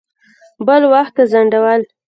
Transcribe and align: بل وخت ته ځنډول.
بل 0.67 0.81
وخت 0.93 1.13
ته 1.17 1.23
ځنډول. 1.31 1.81